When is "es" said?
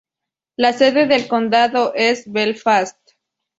1.93-2.23